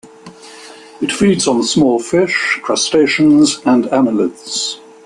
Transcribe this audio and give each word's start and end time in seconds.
It 0.99 1.11
feeds 1.11 1.47
on 1.47 1.61
small 1.61 1.99
fish, 1.99 2.59
crustaceans, 2.63 3.59
and 3.67 3.83
annelids. 3.89 4.79